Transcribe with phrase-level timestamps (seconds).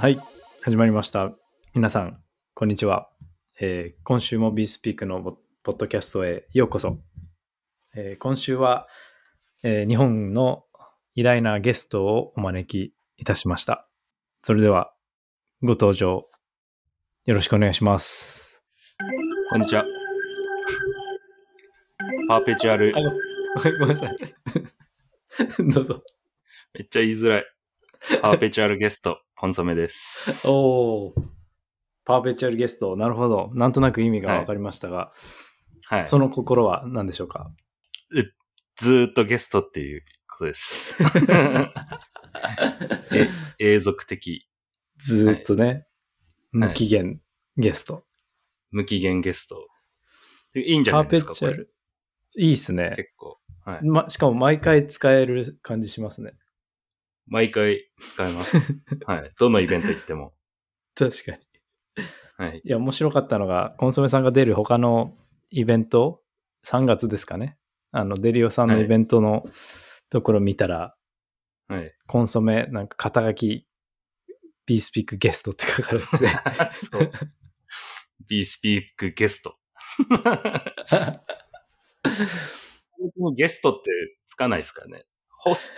[0.00, 0.18] はい、
[0.62, 1.30] 始まりました。
[1.74, 2.22] 皆さん、
[2.54, 3.10] こんにちは。
[3.60, 6.96] えー今週も BeSpeak のポポッドキャストへようこそ。
[7.94, 8.86] えー今週は、
[9.62, 10.64] えー日本の
[11.16, 13.90] 偉大なゲストをお招きいたしました。
[14.40, 14.90] それでは、
[15.60, 16.26] ご登場、
[17.26, 18.62] よろしくお願いします。
[19.50, 19.84] こんにちは。
[22.26, 22.94] パーペチュアル
[23.62, 24.16] ごめんなさい。
[25.74, 26.02] どうぞ。
[26.72, 27.44] めっちゃ言いづらい。
[28.22, 30.46] パーペチュアルゲスト、コンソメです。
[30.46, 31.22] おー、
[32.04, 33.50] パーペチュアルゲスト、なるほど。
[33.54, 35.14] なんとなく意味がわかりましたが、
[35.86, 36.06] はい。
[36.06, 37.50] その心は何でしょうか？
[38.76, 40.98] ずーっとゲストっていうことです。
[43.14, 44.46] え永続的、
[44.98, 45.86] ずーっとね、はい
[46.52, 47.22] 無期限
[47.56, 48.04] ゲスト。
[48.70, 49.68] 無期限ゲスト。
[50.52, 51.38] でいいんじゃパーペないですか、これ。
[51.38, 51.74] チュアル。
[52.36, 52.92] いいっすね。
[52.94, 53.38] 結構。
[53.64, 53.84] はい。
[53.84, 56.34] ま、しかも毎回使える感じしますね。
[57.30, 58.56] 毎回使えます。
[59.06, 59.30] はい。
[59.38, 60.34] どのイベント行っても。
[60.96, 61.38] 確かに。
[62.36, 62.60] はい。
[62.64, 65.16] いや、面白かったのが、コンソメさんが出る他の
[65.50, 66.22] イベント、
[66.66, 67.56] 3月ですかね。
[67.92, 69.44] あの、デリオさんのはいイベントの
[70.10, 70.96] ところ見たら、
[71.68, 71.94] はい。
[72.08, 73.68] コンソメ、なんか肩書き、
[74.66, 76.26] ビースピークゲストって書かれてて、
[76.74, 77.12] そう。
[78.28, 79.56] ビースピークゲスト。
[83.36, 83.90] ゲストって
[84.26, 85.04] つかないですからね。
[85.38, 85.72] ホス、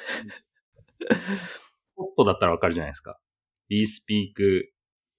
[1.97, 3.19] ホストだったらわかるじゃないですか。
[3.69, 4.73] ビースピーク、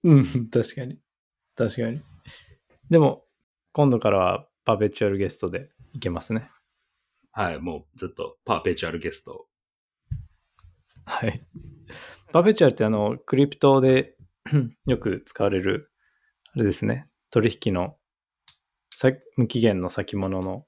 [0.03, 0.99] うん、確かに。
[1.55, 2.01] 確かに。
[2.89, 3.23] でも、
[3.71, 6.49] 今度からはパーペチュアルゲストでいけますね。
[7.31, 9.47] はい、もうずっとパーペチュアルゲスト。
[11.05, 11.45] はい。
[12.31, 14.15] パーペチュアルってあの、クリプトで
[14.85, 15.91] よく使われる、
[16.53, 17.09] あれですね。
[17.31, 17.97] 取引の
[18.91, 20.65] さ無期限の先物の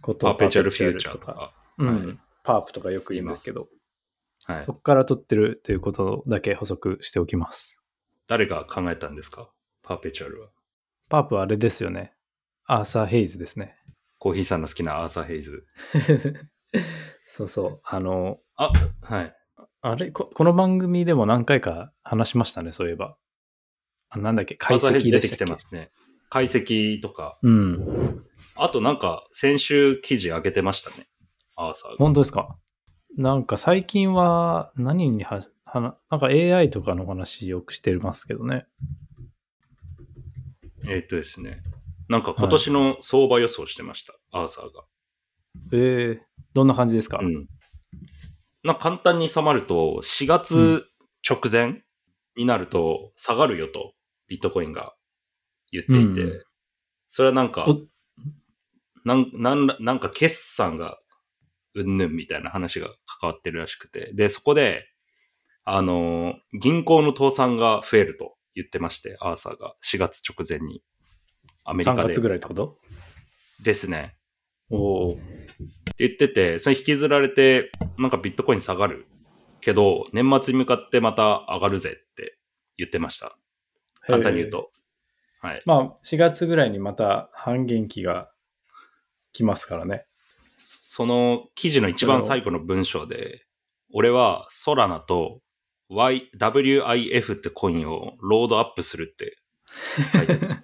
[0.00, 1.54] ことをパーペチュアルフューチャーとか。
[1.78, 3.68] うんはいパープとかよく言うんですけど、
[4.54, 4.74] はいそ。
[4.74, 7.80] こから取ってるということだけ補足しておきます。
[8.26, 9.50] 誰が考えたんですか？
[9.82, 10.48] パーペチュアルは。
[11.08, 12.12] パープはあれですよね。
[12.66, 13.76] アーサー・ヘイズですね。
[14.18, 15.64] コーヒーさんの好きなアーサー・ヘイズ。
[17.24, 17.80] そうそう。
[17.84, 18.70] あの、あ、
[19.02, 19.34] はい。
[19.80, 20.12] あれ？
[20.12, 23.16] こ、この番組でも何回か話しましたね、そういえば。
[24.10, 25.90] あなんだっけ、ア解析でしてきてますね。
[26.28, 27.38] 解析とか。
[27.42, 28.24] うん。
[28.56, 31.08] あとなんか先週記事上げてましたね。
[31.56, 31.96] アーサーが。
[31.96, 32.56] 本当ですか？
[33.16, 38.66] なんか最近は何には、はななんか AI とかの話よくしてますけどね。
[40.86, 41.62] えーっとですね。
[42.08, 44.14] なんか今年の相場予想してました。
[44.32, 44.84] アーサーが。
[45.72, 46.20] えー、
[46.54, 47.46] どんな感じですか、うん。
[48.64, 50.86] な簡単に収まると、4月
[51.28, 51.82] 直前
[52.36, 53.94] になると下がるよと、
[54.28, 54.94] ビットコインが
[55.70, 56.42] 言っていて、うん
[57.12, 57.80] それはなんかお、
[59.04, 61.00] なんなんらなんか決算が
[61.74, 62.88] うんぬんみたいな話が
[63.20, 64.86] 関わってるらしくて、で、そこで、
[65.64, 70.82] あのー銀行の倒産が増えると言ってまして、アーサーが4月直前に。
[71.64, 72.08] アメリ ?3 カで。
[72.08, 72.78] 月ぐらいってこと？
[73.62, 74.16] ですね。
[74.70, 75.12] おお。
[75.12, 79.06] って言ってて、それ引きずられて、なんかビットコイン下がる
[79.60, 82.38] けど、年末に向かってまた上がるぜって
[82.78, 83.36] 言ってました。
[84.06, 84.70] 簡単に言うと。
[85.40, 85.62] はい。
[85.66, 88.30] まあ、4月ぐらいにまた半減期が
[89.32, 90.06] 来ますからね。
[91.00, 93.46] その記事の一番最後の文章で、
[93.94, 95.40] 俺はソラナと
[95.88, 99.38] Y、WIF ってコインをロードアップするって
[100.12, 100.62] 書いてました。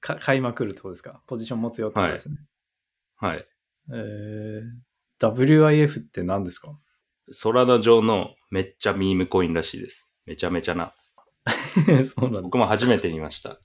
[0.00, 1.22] か買いまくるってことですか？
[1.26, 2.36] ポジション持つよってことですね。
[3.16, 3.46] はい。
[3.90, 6.78] えー、WIF って何ですか？
[7.30, 10.12] ソラナ上のめっちゃミームコインらしいです。
[10.26, 10.92] めちゃめちゃな。
[12.04, 12.40] そうなんだ。
[12.42, 13.58] 僕も初めて見ました。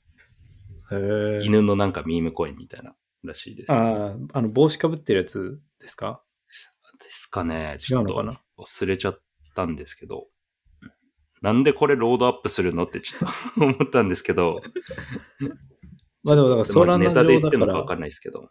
[0.93, 3.71] えー、犬のなんかミームコインみたいならしいです。
[3.71, 6.21] ああ、あの帽子かぶってるやつですか？
[6.99, 7.75] ですかね。
[7.77, 8.13] 違ちょっと
[8.57, 9.21] 忘れちゃっ
[9.55, 10.27] たんですけど。
[11.41, 14.61] なんでこれロードアップするのってちょっと 思ったんですけど。
[16.23, 18.49] まあでもだからソラナネタで言ってるのかわからんないですけど。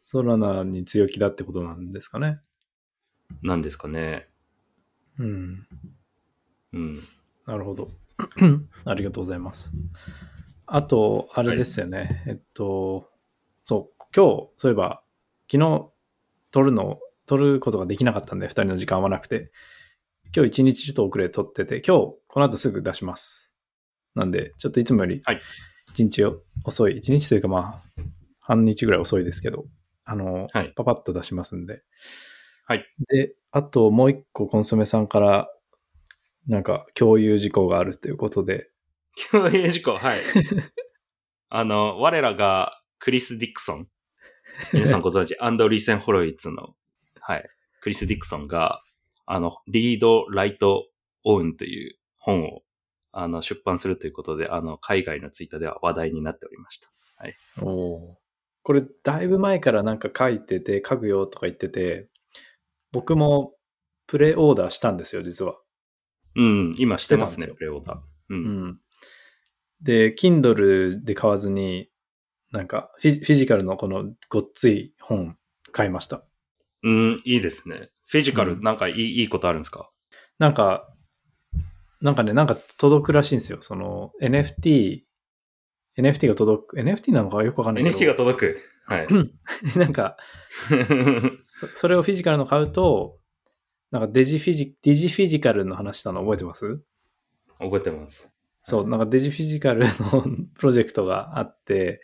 [0.00, 2.40] ソラナに強気だってことなんですかね？
[3.42, 4.28] なんですかね。
[5.18, 5.66] うん。
[6.72, 6.98] うん。
[7.46, 7.90] なるほど。
[8.84, 9.72] ありがとうございます。
[10.66, 12.24] あと、あれですよね。
[12.26, 13.10] えっと、
[13.68, 15.02] そう、今日、そういえば、
[15.52, 15.90] 昨日、
[16.52, 19.52] 撮るの、撮ることができなかったんで、二人の時間合わなくて、
[20.34, 23.54] 今日一日ちょっと遅れ撮ってて、今日、この後すぐ出します。
[24.14, 25.40] なんで、ちょっといつもよりはい、
[25.90, 26.24] 一日
[26.64, 28.02] 遅い、一日というかまあ、
[28.40, 29.66] 半日ぐらい遅いですけど、
[30.06, 31.82] あの、はいパパッと出しますんで。
[32.64, 32.86] はい。
[33.10, 35.50] で、あともう一個コンソメさんから、
[36.46, 38.70] なんか共有事項があるということで、
[39.30, 40.20] 共有事項、はい。
[41.50, 43.88] あの、我らがクリス・ディクソン。
[44.72, 46.74] 皆さんご存知、 アンド・リーセン・ホロイツの、
[47.20, 47.48] はい。
[47.80, 48.80] クリス・ディクソンが、
[49.26, 50.88] あの、リード・ライト・
[51.24, 52.62] オウンという、本を
[53.12, 56.90] あの出版するということで、あの海外のツイッターでは話題になっておりました。
[57.60, 58.16] おおー。
[58.62, 62.08] これ、だいぶ前からなんか書いてて、書くよとか言ってて、
[62.92, 63.54] 僕も
[64.06, 65.56] プレオーダーしたんですよ、実は。
[66.36, 67.96] うん、今してますね、プレオーダー。
[67.96, 68.04] う。
[68.28, 68.80] うんん。
[69.80, 71.87] で、Kindle で買わずに、
[72.52, 75.36] なんかフィジフィジカルのこのごっつい本
[75.72, 76.24] 買いました。
[76.82, 77.90] うん、いいですね。
[78.06, 79.90] フィジカル、うんなんかいいいいことあるんですか？
[80.38, 80.88] なんか、
[82.00, 83.58] なんかね、なんか届くらしいんですよ。
[83.60, 85.02] その NFT、
[85.98, 87.96] NFT が届く、NFT なのかよくわかんないけど。
[87.96, 88.58] ?NFT が届く。
[88.86, 89.06] はい。
[89.76, 90.16] なんか
[91.42, 93.18] そ、それをフィジカルの買うと、
[93.90, 96.80] なんかデジフィジ、デジフィジカルの話したの覚えてます？
[97.58, 98.32] 覚えてます。
[98.62, 100.24] そう、なんかデジフィジカルの
[100.54, 102.00] プロジェクトがあって、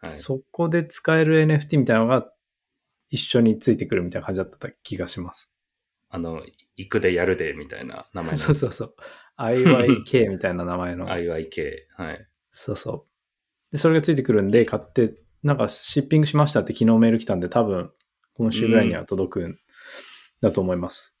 [0.00, 2.30] はいそこで使える NFT みたいなのが
[3.10, 5.52] 一緒についてくるみたいな感じだった気がします。
[6.10, 6.42] あの、
[6.76, 8.94] 行くでやるでみたいな名前のそうそうそう。
[9.38, 11.08] IYK みたいな名前の。
[11.08, 11.72] IYK。
[11.96, 12.26] はい。
[12.50, 13.06] そうそ
[13.70, 13.72] う。
[13.72, 17.92] で、それがついてくるんで、買って、なんかシッピングしましたって昨日メール来たんで、多分、
[18.34, 19.58] 今週ぐらいには届くん
[20.40, 21.18] だと思います。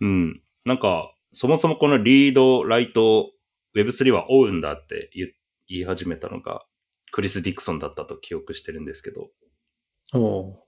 [0.00, 0.42] うん。
[0.64, 3.32] なんか、そもそもこのリード、ライト、
[3.74, 5.32] Web3 は追うんだって言
[5.68, 6.64] 言い始めたのが、
[7.12, 9.28] クリス・ディクソンだったと記憶してるんですけど、
[10.12, 10.66] おお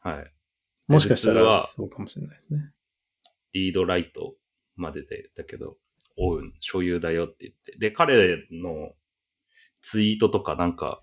[0.00, 0.24] はい。
[0.24, 2.72] ーもしかしたらそうかもしれないですね。
[3.52, 4.34] リード、ライト
[4.76, 5.76] までで、だけど、
[6.16, 7.76] 追うん、所有だよって言って。
[7.78, 8.92] で、彼の
[9.82, 11.02] ツイートとかなんか、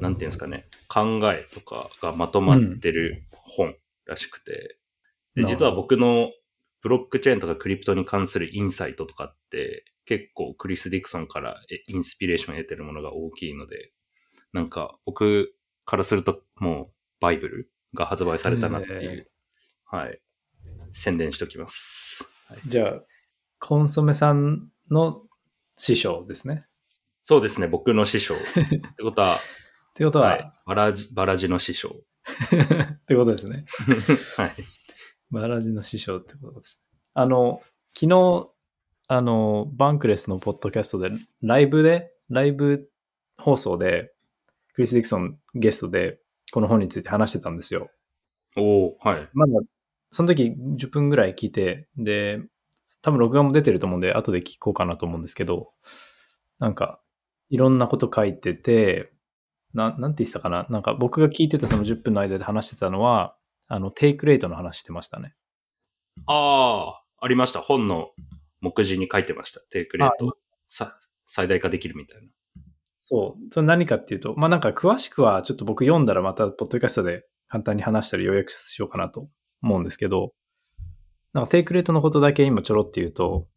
[0.00, 3.74] なんていうんですかね、考えとかがまとまってる本
[4.06, 4.78] らしくて、
[5.34, 6.30] で、なるほど実は僕の
[6.82, 13.92] ブロックチェーンとかクリプトに関するインサイトとかって、結構クリス・ディクソンからえインスピレーションを得てるものが大きいので、
[14.52, 15.54] なんか僕
[15.84, 19.30] からするともうバイブルが発売されたなっていへう、
[19.84, 20.20] はい、
[20.90, 22.28] 宣伝しときます。
[22.48, 23.02] はいじゃあ、
[23.60, 25.22] コンソメさんの
[25.76, 26.66] 師匠ですね。
[27.22, 28.34] そうですね、僕の師匠。
[28.34, 29.38] ってことは、っ
[29.94, 32.02] てことは、はい、バラジ、バラジの師匠。
[32.26, 33.64] ってことですね。
[34.36, 34.56] はい。
[35.30, 36.82] バラジの師匠ってことです。
[37.14, 37.62] あの、
[37.94, 38.50] 昨日、
[39.12, 41.10] あの、バンクレスのポッドキャストで、
[41.42, 42.88] ライブで、ライブ
[43.36, 44.12] 放送で、
[44.74, 46.20] クリス・ディクソンゲストで、
[46.52, 47.90] この本について話してたんですよ。
[48.56, 49.28] おおはい。
[49.32, 49.52] まだ、
[50.12, 52.40] その時10分ぐらい聞いて、で、
[53.02, 55.72] 多分録画も出てると思うんで、後で聞こうかなと思うんですけど、
[56.60, 57.00] なんか、
[57.48, 59.12] いろんなこと書いてて、
[59.74, 60.68] ななんて言ってたかな？
[60.70, 63.34] なんか僕が聞いてたその10分の間で話してたのは、
[63.66, 65.34] あの、テイクレートの話してましたね。
[66.26, 67.60] ああ、ありました。
[67.60, 68.10] 本の
[68.60, 69.60] 目次に書いてました。
[69.60, 70.36] テイクレーあト
[70.68, 72.28] さ最大化できるみたいな。
[73.00, 73.52] そう。
[73.52, 79.28] それ何かっていうと、まあなんか詳しくはちょっと僕読んだらまたポッドキャストで簡単に話したり要約しようかなと
[79.62, 80.32] 思うんですけど、
[81.32, 83.48] なんかテイクレートのことだけ今ちょろって言うと、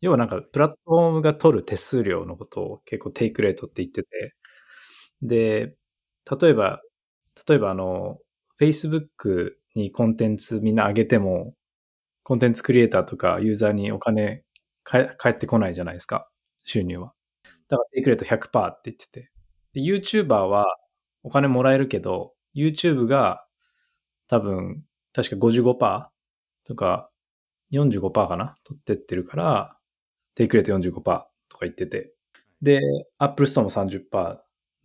[0.00, 4.34] 要はなんかプラットフォームが取る手数料のことを結構テイクレートって言ってて、
[5.22, 5.74] で、
[6.40, 6.80] 例えば、
[7.48, 8.18] 例えばあの、
[8.60, 11.54] Facebook にコンテンツみんな上げても、
[12.24, 14.42] コンテンツクリエイターとかユーザーにお金
[14.82, 16.28] か返ってこないじゃないですか、
[16.64, 17.14] 収入は。
[17.68, 19.30] だからテイクレート100%って言ってて。
[19.74, 20.66] で、YouTuber は
[21.22, 23.46] お金もらえるけど、YouTube が
[24.28, 26.10] 多分、確か55%
[26.66, 27.10] とか
[27.72, 29.78] 45%かな取ってってるから、
[30.34, 31.02] テイクレート45%
[31.48, 32.14] とか言ってて。
[32.62, 32.80] で、
[33.18, 34.38] Apple Store も30%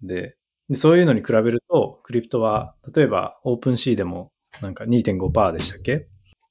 [0.03, 0.37] で
[0.69, 4.31] で、そういうのに比べると、クリプトは、例えば OpenC でも
[4.61, 6.07] なんか2.5%でしたっけ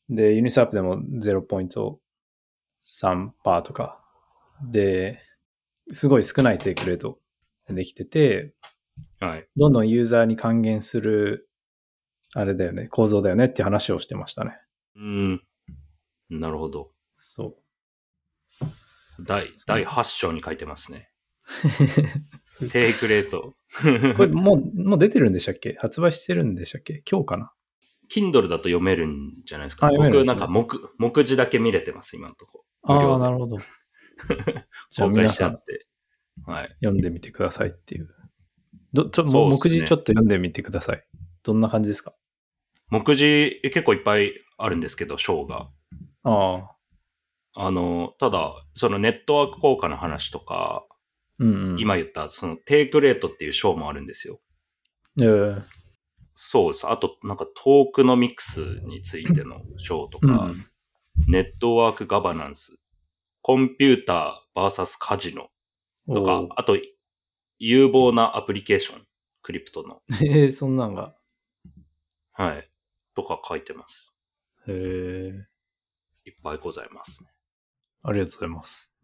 [0.08, 4.04] で、ユニスワップでも0.3%とか。
[4.70, 5.20] で、
[5.92, 7.18] すごい少ないテイクレート
[7.68, 8.54] できてて、
[9.20, 9.46] はい。
[9.56, 11.48] どんどんユーザーに還元する、
[12.34, 14.58] あれだよね、構造だよねっていう話をしてましたね。
[14.96, 15.42] うん。
[16.30, 16.92] なるほど。
[17.14, 17.56] そ
[18.60, 18.64] う。
[19.20, 21.10] 第、第8章に書いてますね。
[22.70, 23.54] テイクレート。
[24.16, 25.76] これもう、もう出てるんでしたっけ？
[25.78, 27.02] 発売してるんでしたっけ？
[27.10, 27.52] 今日かな？
[28.10, 29.86] Kindle だと読めるんじゃないですか？
[29.86, 32.64] あ読めるん僕ですねなんか目、目次だけ見れてます、今のとこ。
[32.84, 33.56] 無ああ、なるほど。
[34.90, 35.86] じゃあ公開皆さんしちゃって。
[36.46, 36.68] はい。
[36.80, 38.08] 読んでみてくださいっていう。
[38.92, 41.04] どちょそうっすね目次ちょっと読んでみてください。
[41.42, 42.14] どんな感じですか？
[42.90, 45.70] 目次え結構いっぱいあるんですけど、章が。
[46.22, 46.74] ああ。
[47.54, 50.86] あの、ただ、そのネットワーク効果の話とか、
[51.38, 51.80] うんうん。
[51.80, 54.40] 今言ったそのテイクレートっていう章もあるんですよ。
[55.20, 55.62] えー
[56.40, 56.88] そうです。
[56.88, 60.64] あと、なんかトークノミクスについての章とか、うん
[61.26, 62.78] ネットワークガバナンス、
[63.42, 65.48] コンピューター VS カジノ
[66.06, 66.78] とかあと、
[67.58, 69.02] 有望なアプリケーション、
[69.42, 71.16] クリプトの、えー、そんなんが。
[72.30, 72.70] はい、
[73.16, 74.14] とか書いてます。
[74.68, 75.44] へえ。
[76.24, 77.30] いっぱいございますね。
[78.04, 78.94] ありがとうございます。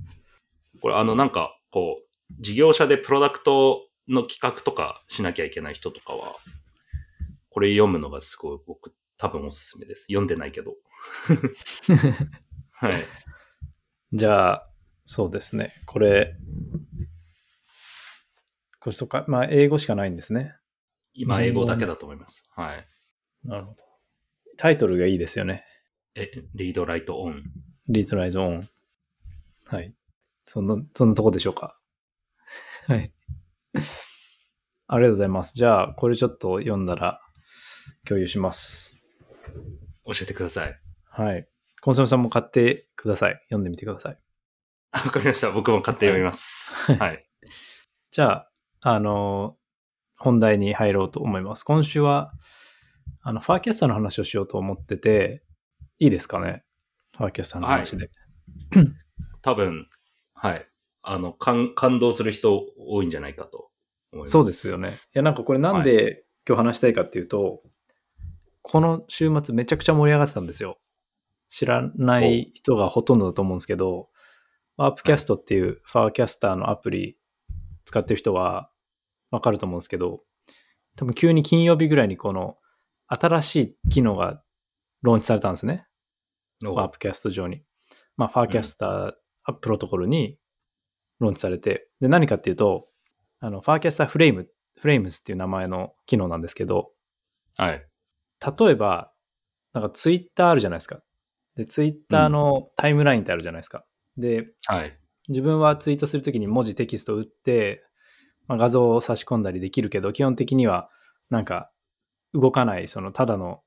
[0.81, 6.37] これあのなんか、こう、事業者でプロダクトの企画とかしなきゃいけない人とかは、
[7.55, 10.07] これ読むのがすごい僕多分おすすめです。
[10.09, 10.75] 読んでないけど。
[12.75, 12.95] はい。
[14.13, 14.71] じゃあ、
[15.05, 15.73] そうですね。
[15.87, 16.37] これ、
[18.81, 20.57] これそっか、まあ、英語しかないんですね。
[21.13, 22.45] 今英語だけだと思います。
[22.57, 22.89] はい。
[23.45, 23.85] なるほど。
[24.57, 25.65] タイトルがいいですよね。
[26.17, 27.45] え、リードライトオン。
[27.87, 28.69] リードライドオン。
[29.67, 29.95] はい。
[30.45, 31.79] そんな、そんなとこでしょうか。
[32.89, 33.13] はい。
[34.89, 35.55] ありがとうございます。
[35.55, 37.21] じゃあ、これちょっと読んだら
[38.07, 39.05] 共有します。
[40.07, 40.81] 教えてください。
[41.09, 41.49] はい。
[41.81, 43.41] コンソメさんも買ってください。
[43.45, 44.19] 読んでみてください。
[44.93, 45.51] あわかりました。
[45.51, 46.75] 僕も買って読みます。
[46.93, 47.27] はい。
[48.11, 49.57] じゃあ、あの、
[50.17, 51.65] 本題に入ろうと思います。
[51.65, 52.33] 今週は、
[53.23, 55.43] あの、ファーキャスターの話をしようと思ってて、
[55.99, 56.63] いいですかね？
[57.17, 58.11] ファーキャスターの話で。
[59.41, 59.89] 多分、
[60.35, 60.69] はい。
[61.03, 63.71] あの、感感動する人多いんじゃないかと
[64.13, 64.33] 思います。
[64.33, 64.89] そうですよね。
[64.89, 67.63] いや、なんかこれなんで今日話したいかっていうと、
[68.65, 70.79] この週末めちゃくちゃ盛り上がってたんですよ。
[71.49, 74.09] 知らない人がほとんどだと思うんですけど、
[74.79, 77.19] ワープキャストっていうファーキャスターのアプリ
[77.85, 78.71] 使ってる人は
[79.31, 80.23] わかると思うんですけど、
[80.97, 82.57] 多分急に金曜日ぐらいにこの
[83.07, 84.43] 新しい機能が
[85.03, 85.87] ローンチされたんですね。
[86.65, 87.63] お Warpcast 上に。
[88.17, 90.39] まあ、 Farcaster プロトコルに
[91.21, 92.89] ローンチされて、で、何かっていうと、
[93.41, 94.49] あの、 Farcaster フレーム、
[94.81, 96.93] Frames っていう名前の機能なんですけど、
[97.59, 97.87] はい。
[98.45, 99.13] 例えば、
[99.73, 101.01] なんかツイッターあるじゃないですか。
[101.57, 103.85] で、ツイッターのタイムラインってあるじゃないですか。
[104.17, 104.99] で、はい。
[105.29, 107.85] 自分はツイートするときに文字テキストを打って、
[108.47, 110.91] まあ、画像を差し込んだりできるけど、基本的には
[111.31, 111.71] なんか
[112.35, 113.63] 動かない、そのただの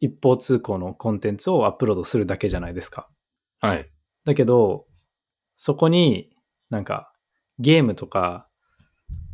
[0.00, 3.08] 一方通行のコンテンツをアップロードするだけじゃないですか。
[3.60, 3.90] はい。
[4.24, 4.86] だけど、
[5.54, 6.30] そこに
[6.68, 7.12] なんか
[7.58, 8.48] ゲームとか、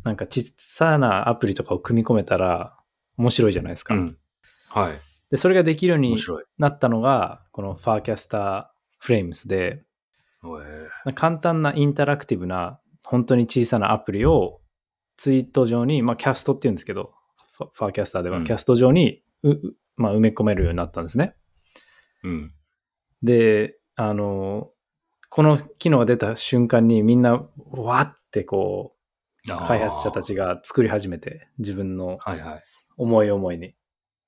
[0.03, 2.77] なんか小さなアプリとかを組み込めたら
[3.17, 3.95] 面白いじゃないですか。
[3.95, 4.17] うん。
[4.73, 4.99] はい。
[5.29, 6.17] で、それができるように。
[6.57, 8.65] なったのが、このファーキャスター
[8.99, 9.83] フレームスで、
[11.15, 14.61] 簡単なインタラクティブな、本当に小さなアプリを
[15.17, 17.13] ツイート上に、まあキャストって言うんですけど、
[17.57, 21.35] ファーキャスターではうんキャスト上にう、うまあ、埋め込めるようになったんですね。
[22.23, 22.53] うん。
[23.21, 24.71] で、あの、
[25.29, 28.95] この機能が出た瞬間にみんな、わーってこ
[29.45, 32.17] う、開発者たちが作り始めて、自分の。
[32.97, 33.75] 思い思いに。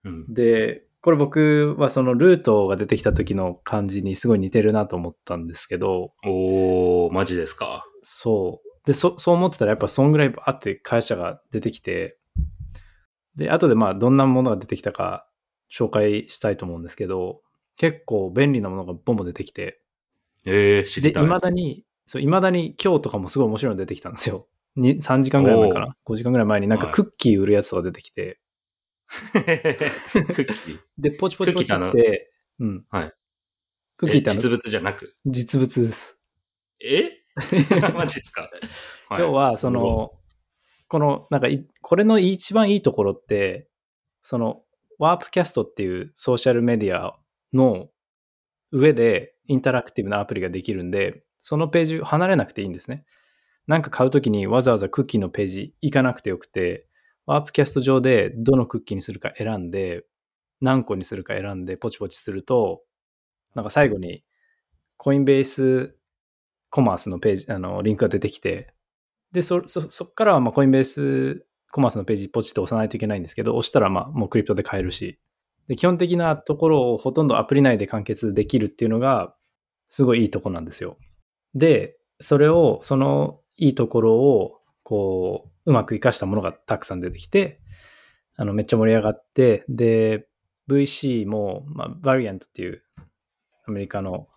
[0.06, 0.34] うん。
[0.34, 7.86] で、これ僕はそのルートが出てきた時の感じにすごい似てるなと思ったんですけど、おー、マジですか？
[8.02, 8.88] そう。
[8.88, 12.18] で、そそう思ってたらやっぱそんぐらいあって会社が出てきて、
[13.36, 15.28] で、後でまあどんなものが出てきたか
[15.72, 17.42] 紹介したいと思うんですけど、
[17.78, 19.82] 結構便利なものがボンボン出てきて、
[20.46, 21.24] えー、知で、りたい。
[21.24, 24.48] 未だに、そう、未だに今日とかもすごい面白いの出てきたんですよ。
[24.76, 28.40] に3時間ぐらい前かな ?5 時間ぐらい前になんかはいクッキー売るやつとか出てきて、
[29.34, 30.80] クッキー。
[30.98, 32.86] で、ポチポチポチっってて、うん。
[32.90, 33.14] はい。
[33.98, 35.16] クッキーって実物じゃなく？
[35.26, 36.20] 実物です。
[36.82, 37.12] え？
[37.94, 38.50] マジっすか？
[39.10, 40.12] はい要は、その、
[40.88, 43.70] この、なんかい、これの一番いいところって、
[44.24, 44.64] その、
[44.98, 47.20] ワープキャストっていうソーシャルメディア
[47.54, 47.90] の
[48.72, 53.06] 上でインタラクティブなアプリができるんで、そのページ離れなくていいんですね。
[53.68, 56.88] なんか買うときにわざわざクッキーのページ行かなくてよくて、
[57.26, 60.04] ワープキャスト上でどのクッキーにするか選んで、
[60.62, 62.82] 何個にするか選んでポチポチすると、
[63.56, 64.24] なんか最後に
[64.98, 65.96] コインベース
[66.70, 68.74] コマースのページ、あの、リンクが出てきて、
[69.32, 75.20] で、そ、そ、そっからはまあコインベースコマースのページポチって押さないといけないんですけど、押したらまあもうクリプトで買えるし、
[75.68, 79.36] で、基本的なところをほとんどアプリ内で完結できるっていうのが、
[79.90, 80.98] すごいいいとこなんですよ。
[81.54, 87.60] で、それを、そのいいところを、こう、うまく活かしたものがたくさん出てきて、
[88.38, 90.28] あの、めっちゃ盛り上がって、で、
[90.70, 92.84] VC も、まあ、バリアントっていう
[93.68, 94.28] アメリカの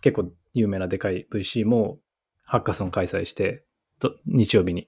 [0.00, 1.98] 結構有名なでかい VC も
[2.44, 3.64] ハッカソン開催して、
[4.26, 4.86] 日曜日に。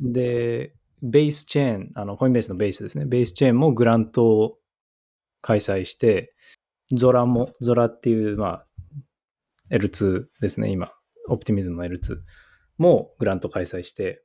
[0.00, 3.04] で、ベースチェーン、あの、コインベースのベースですね。
[3.04, 4.58] ベースチェーンもグラントを
[5.42, 6.34] 開催して、
[6.92, 8.66] ゾラも、ゾラっていう、まあ、
[9.70, 10.92] L2 ですね、今。
[11.28, 12.16] オプティミズムの L2
[12.78, 14.23] もグラント開催して、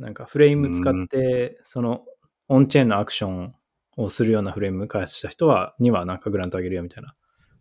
[0.00, 2.04] なんかフレーム使って、その
[2.48, 3.54] オンチェーンのアクション
[3.96, 7.14] をするようなフレーム開発した人は、にはなんかグラントあげるよみたいな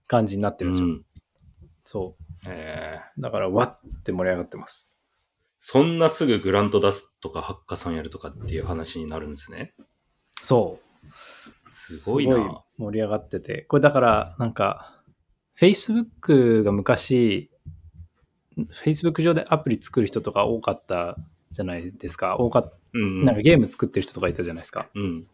[0.08, 0.88] 感じになってるんですよ。
[0.88, 1.06] うん
[1.84, 2.16] そ
[2.46, 3.22] えーう。
[3.22, 4.92] だから、わって盛り上がってます。
[5.58, 9.74] そんなすぐグラント出すとか、ハッカソンやるとかっていう話になるんですね。
[10.40, 11.72] そう。
[11.72, 12.64] すごいな。
[12.78, 13.64] 盛り上がってて。
[13.64, 15.02] これだから、なんか、
[15.60, 17.50] Facebook が昔、
[18.72, 21.18] Facebook 上でアプリ作る人とか多かった
[21.52, 22.38] じゃないですか。
[22.38, 23.26] 多かっうん。
[23.26, 24.88] なんかゲーム作ってる人とかいたじゃないですか。
[24.96, 25.28] うん。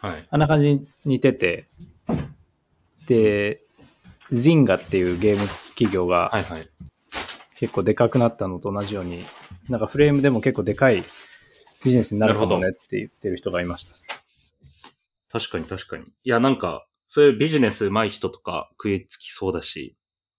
[0.00, 0.26] はい。
[0.30, 1.68] あんな感じに似てて、
[3.06, 3.62] で、
[4.30, 6.68] Zynga っていうゲーム企業がはいはい。
[7.56, 9.24] 結構でかくなったのと同じように、
[9.68, 11.02] なんかフレームでも結構でかい
[11.84, 13.96] ビジネスになるかもなねって言ってる人がいました。
[15.30, 16.04] 確かに確かに。
[16.04, 19.96] いや、なんか、そういうビジネス上手い人とか食いつきそうだし、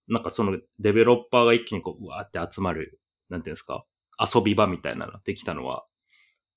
[0.08, 3.84] なんかそのデベロッパーが一気にこう、うわーって集まる、なんていうんですか、
[4.20, 5.84] 遊び場みたいなのできたのは、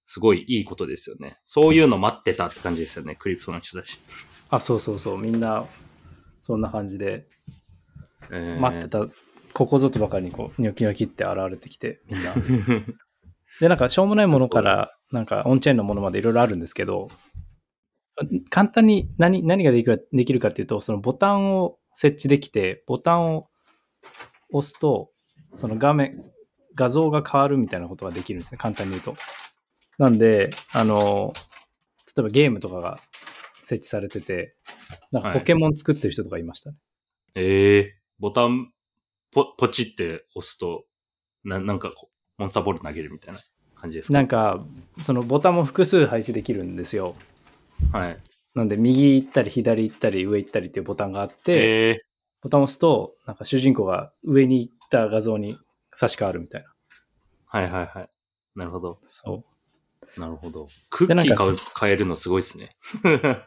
[0.05, 1.38] すごいいいことですよね。
[1.43, 3.98] そういうの待ってたって感じですよね、クリプトの人たち。
[4.50, 5.17] あ、そうそうそう。
[5.17, 5.65] みんな、
[6.41, 7.27] そんな感じで、
[8.32, 9.08] えー待ってた、
[9.53, 12.34] ここぞとばかりにこう、ニョキニョキって現れてきて、みんな。
[13.60, 17.10] で、なんか、しょうもないものから、なんか、オンチェーンのものまでいろいろあるんですけど、
[18.50, 23.48] 簡単に何何ができるできるかっていうと、そのボタンを設置できて、ボタンを
[24.51, 25.10] 押すと、
[25.55, 26.24] その画面、
[26.75, 29.15] 画像が変わるみたいなことができるんですね、簡単に言うと。
[29.98, 31.34] なんで、あの、
[32.15, 32.98] 例えばゲームとかが
[33.63, 34.56] 設置されてて、
[35.12, 36.77] なんかはいポケモン作ってる人とかいましたね。
[37.36, 38.72] ええボタン、
[39.32, 40.86] ポ、ポチって押すと、
[41.44, 43.39] ななんかこう、モンスターボール投げるみたいな
[43.75, 44.13] 感じですか？
[44.13, 44.63] なんか、
[45.00, 47.15] そのボタンも複数配置できるんですよ。
[47.92, 48.20] はい。
[48.56, 52.06] なんで、右行ったり、左行ったり、上行ったりっていうボタンがあって、ええ
[52.42, 55.56] ボタンを押すと、なんか主人公が上に行った画像に
[55.95, 56.73] 差し替わるみたいな。
[57.47, 58.09] はいはいはい。
[58.55, 59.00] なるほど。
[59.03, 59.43] そ
[60.17, 60.19] う。
[60.19, 60.67] なるほど。
[60.89, 62.75] クッキー買う変えるのすごいですね。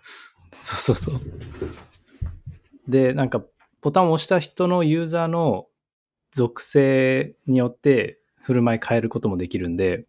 [0.52, 1.20] そうそうそう。
[2.88, 3.42] で、なんか、
[3.82, 5.66] ボタンを押した人のユーザーの
[6.32, 10.06] 属性によって振る舞い変えることもできるんで、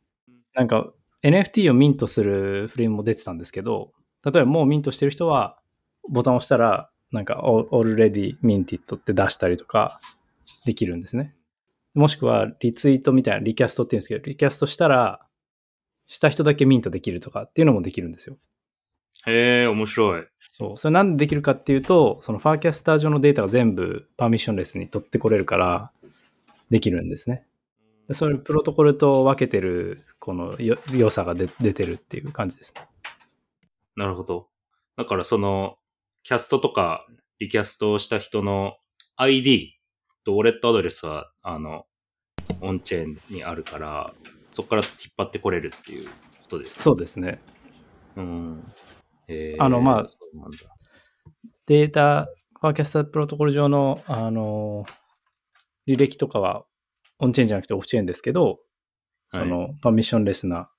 [0.53, 0.91] なんか
[1.23, 3.91] NFT をミントするフレームも出てたんですけど、
[4.23, 5.59] 例えばもうミントしてる人は、
[6.09, 9.99] ボタンを押したら、なんか already minted って出したりとか
[10.65, 11.35] できるんですね。
[11.97, 15.25] もしくはリツイートみたいなリキャストって言うんですけど、リキャストしたら、
[16.05, 18.37] した人だけミントできるとかっていうのもできるんですよ。
[19.25, 20.27] へえ、面白い。
[20.37, 20.77] そう。
[20.77, 25.91] それなんでできるかっていうと、そのファーキャスター上のデータが全部パーミッションレスに取ってこれるから、
[26.69, 27.45] できるんですね。
[28.07, 32.87] でそれプロトコルと分けてる、このよ良さが出出てるっていう感じですね。
[33.95, 34.47] なるほど。
[34.95, 35.77] だからその、
[36.23, 37.07] キャストとか
[37.39, 38.77] リキャストをした人の
[39.15, 39.76] ID
[40.27, 41.85] とウォレットアドレスは、あの、
[42.59, 44.13] オンチェーンにあるから、
[44.51, 46.13] そこから引っ張ってこれるっていうこ
[46.49, 46.83] とですね。
[46.83, 47.39] そうですね。
[48.17, 48.73] うん。
[49.29, 50.05] へーあのまあ。
[51.65, 52.27] データ、
[52.59, 54.85] ファーキャスタープロトコル上の、あの、
[55.87, 56.65] 履歴とかは
[57.19, 58.59] オンチェーンじゃなくてオフチェーンですけど、
[59.29, 60.69] そのパーミッションレスな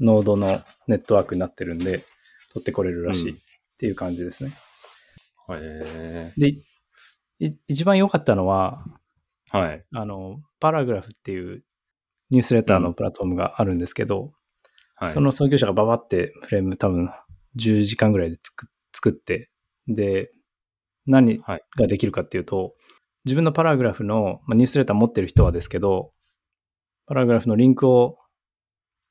[0.00, 0.48] ノードの
[0.88, 2.04] ネットワークになってるんで、
[2.52, 3.34] 取ってこれるらしいっ
[3.78, 4.50] ていう感じですね。
[5.50, 6.64] へで、い
[7.38, 9.84] 一番良かったのは、ーはい。
[9.94, 11.64] あの、パラグラフっていう
[12.30, 14.32] ニュースレターのプラットフォームがあるんですけど、
[14.96, 15.10] はい。
[15.10, 17.10] その創業者がババってフレーム多分
[17.56, 19.50] 10時間ぐらいで作作って、
[19.86, 20.30] で、
[21.06, 22.74] 何はいができるかっていうと、
[23.24, 26.12] 自分のパラグラフの、まあ、ニュースレター持ってる人はですけど、
[27.06, 28.18] パラグラフのリンクを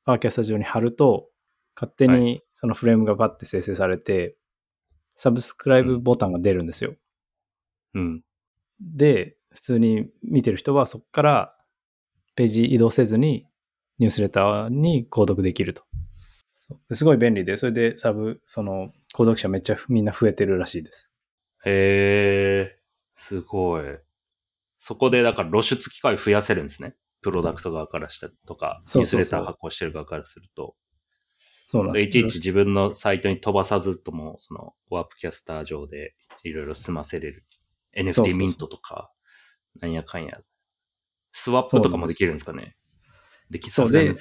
[0.04, 1.28] パーキャスタ上に貼ると、
[1.76, 4.36] 勝手はにそのフレームがバッて生成されて、
[5.16, 6.94] サブスクライブボタンが出るんですよ。
[7.94, 8.22] うん。
[8.80, 11.56] で、普通に見てる人はそこから
[12.34, 13.46] ページ移動せずに
[13.98, 15.84] ニュースレターに購読できると。
[16.92, 21.12] すごい便利で、それでサブ、その、購読者めっちゃみんな増えてるらしいです。
[21.64, 22.78] へえ、
[23.12, 23.84] すごい。
[24.78, 26.96] そこで、だから露出機会増やせるんですね。
[27.22, 30.74] プロダクト側からしたとか、ニュースレター発行してる側からすると。
[31.66, 37.44] そうなんですでいちいち自分のサイトに飛ばさずとも、その、ワープキャスター上でいろいろ済ませれる。
[37.96, 39.10] NFT ミントとか、
[39.80, 40.40] なんやかんや。
[41.32, 42.76] スワップとかもできるんですかね。
[43.50, 44.14] できそうで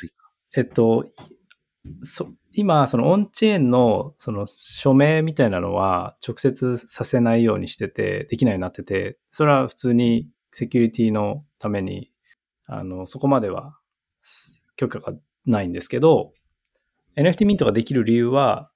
[0.56, 1.06] えっと、
[2.04, 12.12] そ今、そのオンチェーンのその署名みたいなのは直接させないようにしてて、できないようになってて、それは普通にセキュリティのために、
[12.66, 13.78] あの、そこまでは
[14.76, 15.14] 許可が
[15.46, 16.34] ないんですけど、
[17.18, 18.72] NFT ミントができる理由は、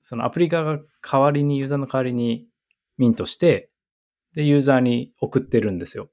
[0.00, 2.46] そのアプリ側が代わりに、ユーザーの代わりに
[2.98, 3.70] ミントして、
[4.36, 6.10] で、ユーザーに送ってるんですよ。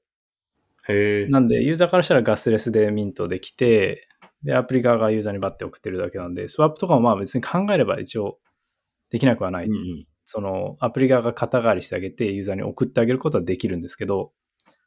[0.88, 1.26] へえ。
[1.28, 4.08] なんで、ユーザーからしたらガスレスでミントできて、
[4.42, 8.38] で、アプリ側がユーザーにバッて送ってるだけなんで、スワップとかもまあ別に考えれば一応
[9.10, 9.66] できなくはない。
[9.66, 10.06] うんうん。
[10.24, 14.32] そのアプリ側が肩代わりしてあげて、ユーザーに送ってあげることはできるんですけど、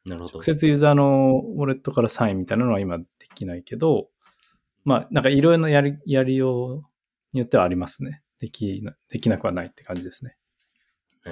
[0.05, 0.41] なるほど直。
[0.41, 4.09] 接ユーザーのウォレットからサインみたいなのは今できないけど、
[4.83, 6.83] まあなんかいろいろなやり、やりよう
[7.33, 8.23] によってはありますね。
[8.39, 10.37] できな、できなくはないって感じですね。
[11.25, 11.31] へ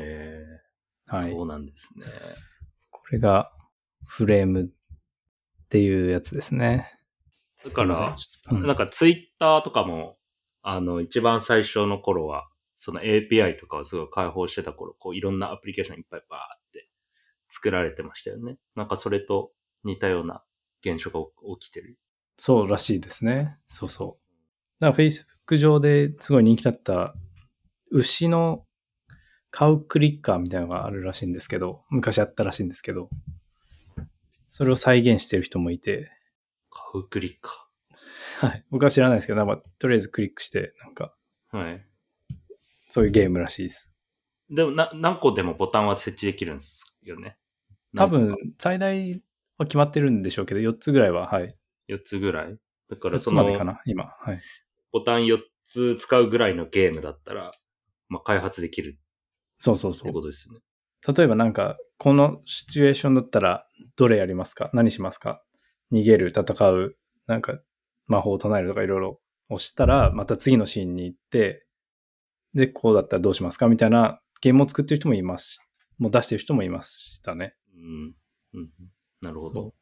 [0.62, 0.65] え。
[1.08, 1.32] はい。
[1.32, 2.06] そうなんですね。
[2.90, 3.52] これが
[4.06, 4.68] フレームっ
[5.70, 6.92] ていうやつですね。
[7.64, 8.16] だから、
[8.52, 10.18] なんかツイッターとかも、
[10.62, 16.90] あの、一番最初の頃は、その API とかをすごい開放してた頃、こういろんなアプリケーションいっぱいバーって
[17.50, 18.58] 作られてましたよね。
[18.76, 19.52] なんかそれと
[19.84, 20.44] 似たような
[20.82, 21.20] 現象が
[21.60, 21.98] 起きてる。
[22.38, 23.58] そうらしいですね。
[23.68, 24.80] そうそう。
[24.80, 27.16] だから Facebook 上ですごい人気だった
[27.92, 28.65] 牛の
[29.58, 33.10] カウクリッカーみたいなのがあるらしいんですけど、昔あったらしいんですけど、
[34.48, 36.12] それを再現してる人もいて、
[36.70, 37.66] カウクリッカ
[38.42, 38.66] はい。
[38.70, 41.58] 僕は知らないですけど、なんかとりあえずクリックして、なんかー。
[41.58, 41.86] はい。
[42.90, 43.96] そういうゲームらしいです。
[44.50, 47.38] でもな、何個でもボタンは設置できるんですよね？
[47.96, 49.24] 多分、最大
[49.58, 51.56] は決まってるんでしょうけど、4つぐらいは、はい。
[51.88, 52.58] 4つぐらい？
[52.90, 54.18] だか4らそのつまでかな、今。
[54.20, 54.42] はい。
[54.92, 57.54] ボタン4つ使うぐらいのゲームだったら、
[58.10, 59.00] まあ、開発できる
[59.58, 60.14] そうそうそう。
[60.14, 60.60] ことですね。
[61.16, 64.70] 例えばなんか、このシチュエーションだったら、どれやりますか？
[64.74, 65.44] 何しますか？
[65.92, 67.60] 逃げる、戦う、なんか、
[68.08, 71.66] 魔法を唱えるとかいろいろ押したら、また次のシーンに行って、
[72.54, 73.68] で、こうだったらどうしますか？
[73.68, 75.68] みたいなゲームを作ってる人もいます。
[75.98, 77.56] もう出してる人もいましたね。
[77.74, 78.16] うん。
[78.54, 78.70] うん、
[79.22, 79.74] なるほそど。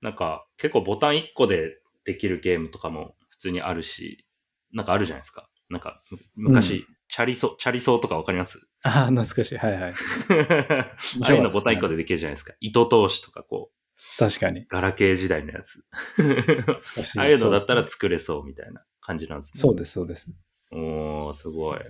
[0.00, 4.26] なんか、結構ボタン1個でできるゲームとかも普通にあるし、
[4.72, 5.48] なんかあるじゃないですか。
[5.68, 6.18] なんか、む
[6.50, 8.68] 昔、うんチャリソ、チャリソーとかわかります？
[8.84, 9.58] ああ、懐かしい。
[9.58, 9.92] はいはい。
[9.92, 12.54] ああいうのボタン1個でできるじゃないですか。
[12.60, 14.64] 糸通しとかこう、確かに。
[14.68, 15.84] ガラケー時代のやつ。
[16.16, 17.18] 懐かしい。
[17.18, 19.60] ああいうのだったら作れそうみたいな感じなんですね。
[19.60, 20.28] そうです、そうです。
[20.70, 21.80] おー、すごい。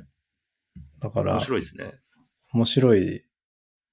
[1.00, 1.92] だから、面白いですね。
[2.54, 3.24] 面白い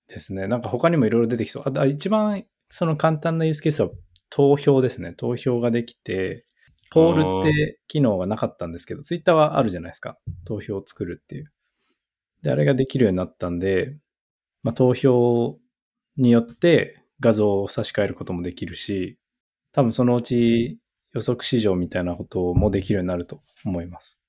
[0.08, 0.48] ですね。
[0.48, 1.63] なんか他にもいろいろ出てきそう。
[1.66, 3.90] あだ一番その簡単なユースケースは
[4.30, 5.13] 投票ですね。
[5.13, 6.46] 投票ができて、
[6.89, 10.17] ポールって機能がなかったんですけど、ツイッターはあるじゃないですか。
[10.45, 11.52] 投票を作るっていう。
[12.41, 13.97] で、あれができるようになったんで、
[14.63, 15.58] まあ、投票
[16.17, 19.17] によって画像を差し替えることもできるし、
[19.71, 20.80] 多分そのうち
[21.13, 24.21] 予測市場みたいなこともできるようになると思います。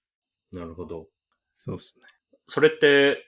[0.53, 1.07] なるほど。
[1.55, 2.05] そうですね。
[2.47, 3.25] それって、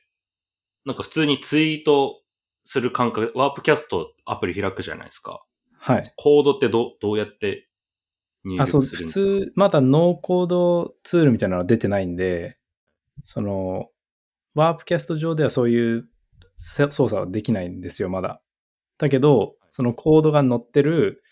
[0.85, 2.23] なんか普通にツイート
[2.65, 5.45] する感覚、ワープキャストアプリ開くじゃないですか。
[5.79, 6.03] はい。
[6.17, 7.70] コードってどうどうやって
[8.45, 12.59] 入あ、そう、普通、まだノーコードツールみたいなのは出てないんで、
[13.23, 13.89] その、
[14.55, 16.09] ワープキャスト上ではそういう
[16.57, 18.43] せ操作はできないんですよ、まだ。
[18.99, 21.23] だけど、そのコードが載ってる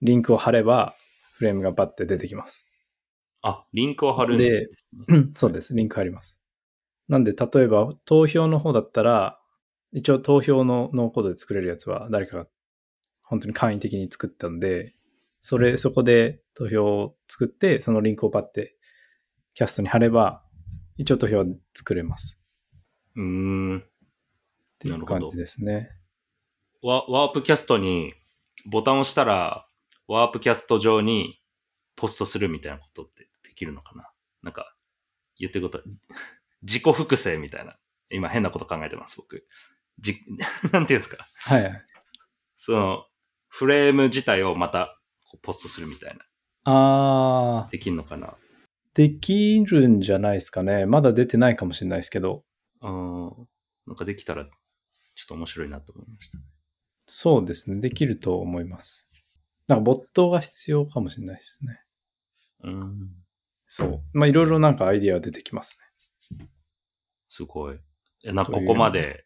[0.00, 0.94] リンクを貼れば、
[1.34, 2.66] フレームがバッて出てきます。
[3.42, 5.04] あ、リンクを貼るんですね。
[5.08, 5.74] うんそうです。
[5.74, 6.38] リンク貼ります。
[7.08, 9.38] なんで、例えば、投票の方だったら、
[9.92, 12.46] 一応投票のノーコードで作れるやつは誰かが
[13.22, 14.94] 本当に簡易的に作ったんで、
[15.44, 18.76] それ、そこで投票を作って、そのリンクをパッて
[19.54, 20.42] キャストに貼れば、
[20.96, 22.42] 一応投票は作れます。
[23.16, 23.22] うー
[23.74, 23.78] ん。
[23.80, 23.82] っ
[24.78, 25.90] ていう感じですね。
[26.80, 28.14] ワワープキャストに
[28.66, 29.66] ボタンを押したら、
[30.06, 31.40] ワープキャスト上に
[31.96, 34.10] ポストするみたいなことってできるのかな？
[34.42, 34.76] なんか、
[35.38, 35.82] 言ってること、
[36.62, 37.78] 自己複製みたいな。
[38.10, 39.46] 今変なこと考えてます、僕。
[39.98, 40.20] じ、
[40.72, 41.26] なんていうんですか？
[41.34, 41.84] はいはい。
[42.54, 43.06] その、
[43.48, 45.00] フレーム自体をまた
[45.38, 46.24] ポストするみたいな。
[46.64, 48.34] あー、できるのかな
[48.94, 50.86] できるんじゃないですかね。
[50.86, 52.44] まだ出てないかもしれないですけど、
[52.82, 53.48] うん。
[53.86, 56.38] なんかできたら、ちょっと面白いなと思いました。
[57.06, 57.80] そうですね。
[57.80, 59.10] できると思います。
[59.68, 61.80] なんか、ボットが必要かもしれないですね。
[62.64, 63.10] うん。
[63.66, 64.02] そう。
[64.12, 65.78] まあ、いろいろなんかアイディア出てきます
[66.30, 66.46] ね。
[67.28, 67.80] すごい。
[68.24, 69.24] え、なんかここまで。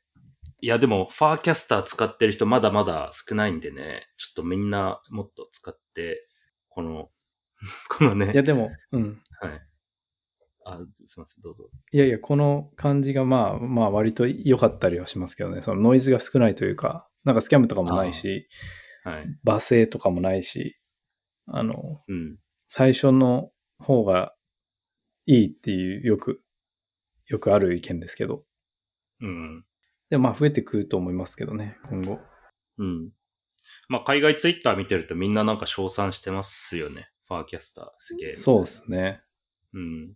[0.61, 4.07] いや、でも、ファーキャスター使ってる人まだまだ少ないんでね。
[4.17, 6.27] ちょっとみんなもっと使って、
[6.69, 7.11] この、
[7.91, 8.33] このね。
[8.33, 9.23] いや、でも、うん。
[9.41, 9.61] はい。
[10.65, 11.71] あ、すいません、どうぞ。
[11.93, 15.63] いやいや、この感じがまあ、まあ、割と良かったりはしますけどね。
[15.63, 18.49] そのノイズが少ないというか、なんかスキャムとかもないし、
[19.05, 19.27] はい。
[19.45, 20.79] 罵声とかもないし、
[21.47, 22.39] あの、うん。
[22.67, 24.35] 最初の方が
[25.27, 26.43] いいっていう、よく、
[27.27, 28.45] よくある意見ですけど。
[29.21, 29.66] うん。
[30.11, 32.21] でもまあ、増えてくると思いますけどね、今後。
[32.79, 33.11] うん。
[33.89, 37.09] まあ、海外ツイッター見てるとみんななんか称賛してますよね。
[37.27, 38.33] ファーキャスター、すげえ。
[38.33, 39.23] そうですね。
[39.75, 40.13] うん。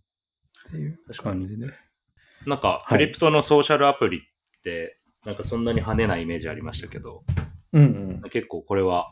[0.69, 1.67] っていう確かに感じで。
[2.47, 4.21] なんか、はいクリプトのソーシャルアプリっ
[4.63, 7.25] て、なんかそんなに跳ねないイメージありましたけど、
[7.73, 9.11] うん結構これは、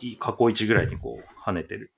[0.00, 1.92] いい過去一ぐらいにこう跳ねてる。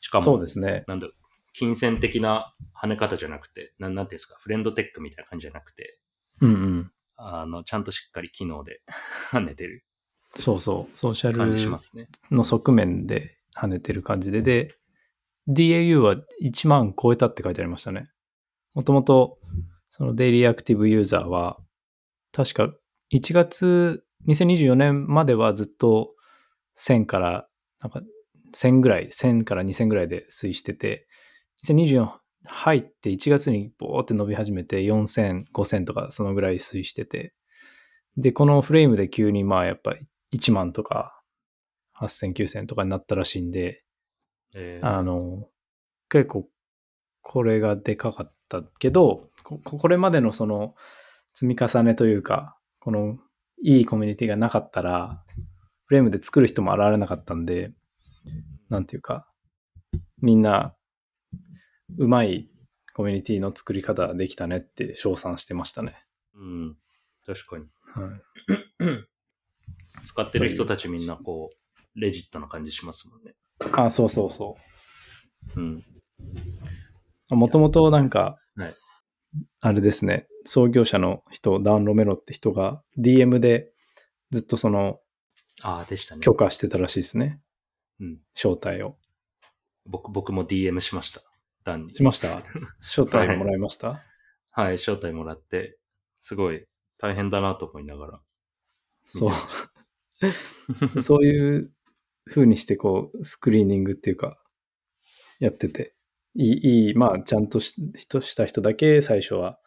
[0.00, 0.24] しかうん。
[0.24, 0.84] も、そうですね。
[0.88, 1.08] なんだ
[1.52, 6.00] 金銭的な跳ね方じゃなくて、なんなんていうんですか、フレンドテックみたいな感じじゃなくて、
[6.40, 6.92] うんうん。
[7.22, 8.80] あの、ちゃんとしっかり機能で
[9.30, 9.84] 跳ねてる
[10.34, 10.96] そうそう。
[10.96, 12.08] ソーシャルますね。
[12.30, 14.74] の側面で跳ねてる感じで、で、
[15.48, 18.08] DAU は1万超えたって書いてありましたね。
[18.74, 19.38] もともと、
[19.86, 21.58] そのデイリーアクティブユーザーは、
[22.32, 22.72] 確か
[23.12, 26.14] 1月、2024年まではずっと
[26.76, 27.48] 1000から
[27.80, 28.02] なんか
[28.54, 31.08] 1000ぐらい、1000から2000ぐらいで推移してて、
[31.66, 37.34] 2024入って1月にボーって伸び始めて4000、5000とかそのぐらい推移してて、
[38.16, 41.20] で、このフレームで急にまあやっぱり1万とか
[42.00, 43.82] 8000、9000とかになったらしいんで、
[44.54, 45.48] えーあの、
[46.08, 46.48] 結構
[47.22, 50.74] これがでかかったけど、ここれまでのその
[51.34, 53.18] 積み重ねというか、この
[53.62, 55.22] いいコミュニティがなかったら、
[55.86, 57.72] フレームで作る人も現れなかったんで、
[58.68, 59.26] なんていうか、
[60.22, 60.74] みんな、
[61.98, 62.48] うまい
[62.94, 66.04] コミュニティの作り方できたねって称賛してましたね。
[66.34, 66.76] うん。
[67.26, 67.64] 確かに。
[67.94, 68.20] はい、
[70.06, 73.34] 使ってる人たちみんなこう、レジットな感じしますもんね。
[73.72, 74.56] あ、そうそうそ
[75.56, 75.84] うん。
[77.30, 77.36] う。
[77.36, 78.74] もともとなんか、はい
[79.60, 83.72] あれですね、創業者の人、ダン・ロメロって人が DM で
[84.30, 84.98] ずっとその
[85.62, 86.20] ああ、でしたね。
[86.20, 87.40] 許可してたらしいですね。
[88.00, 88.20] うん。
[88.34, 88.96] 招待を。
[89.84, 91.22] 僕、僕も DM しました。
[91.76, 91.94] に。
[91.94, 92.42] しました？
[92.80, 94.02] 招待もらいました、
[94.50, 95.78] はい、招待もらって、
[96.20, 96.66] すごい
[96.98, 98.20] 大変だなと思いながら。
[99.04, 99.32] そう。
[101.02, 101.72] そういう
[102.26, 104.38] 風にしてこう、スクリーニングっていうか、
[105.38, 105.94] やってて、
[106.34, 109.58] いい、いい、まあ、ちゃんとし人した人だけ最初は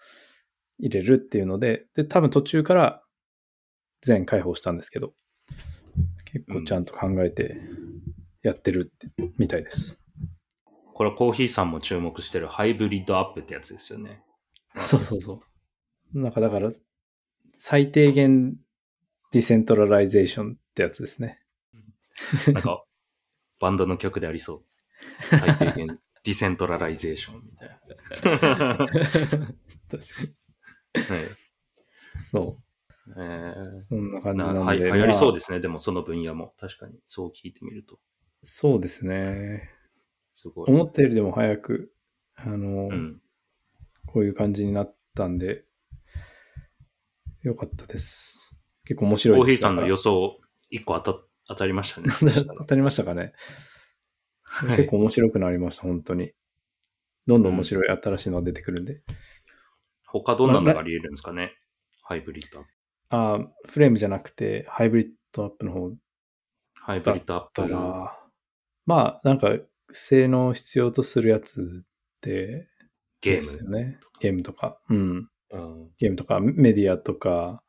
[0.78, 3.04] 入れるっていうので、で、多分途中から
[4.02, 5.14] 全開放したんですけど、
[6.26, 7.60] 結構ちゃんと考えて
[8.44, 8.94] やってる
[9.38, 10.03] みたいです。
[10.94, 14.24] これはコーヒーさんも注目してる hybrid app ってやつですよね。
[14.78, 15.42] そうそうそ
[16.14, 16.20] う。
[16.20, 16.72] なんかだから、
[17.58, 18.56] 最低限
[19.32, 21.42] decentralization ってやつですね。
[22.54, 22.84] なんか、
[23.60, 24.66] バンドの曲でありそう。
[25.38, 25.88] 最低限、
[26.24, 27.78] decentralization みたいな。
[28.78, 29.58] 確か
[30.22, 31.18] に。
[31.18, 31.44] はい
[32.20, 32.60] そ
[33.18, 33.80] えーう。
[33.80, 34.62] そんな感じななんで。
[34.64, 35.60] はい流行りそうでですね。
[35.60, 36.54] でもその分野も。
[36.60, 37.00] 確かに。
[37.08, 38.00] そう聞いてみると。
[38.44, 38.58] す。
[38.58, 39.70] そうですね。
[40.34, 40.70] すごい。
[40.70, 41.94] 思ったよりでも早く、
[42.36, 43.22] あの、うん。
[44.06, 45.66] こういう感じになったんで、
[47.42, 48.58] よかったです。
[48.86, 49.46] 結構面白いです。
[49.46, 52.08] コーヒーさんの予想、一個当た当たりましたね。
[52.60, 53.34] 当たりましたかね。
[54.44, 56.32] はい結構面白くなりました、本当に。
[57.26, 59.02] どんどん面白い新しいのが出てくるんで。
[60.06, 61.58] 他どんなのがあり得るんですかね？
[62.04, 62.72] ハイブリッドアップ。
[63.10, 65.92] ああ、フレームじゃなくて、ハイブリッドアップの方
[66.76, 67.68] ハイブリッドアップ。
[67.68, 68.20] ら、
[68.86, 69.58] まあ、なんか、
[69.94, 72.68] 性能を必要とするやつって、
[73.22, 73.78] ゲーム。
[73.78, 74.00] ね。
[74.20, 75.30] ゲームとか、うん。
[75.52, 77.64] うん、ゲームとか、メディアとか、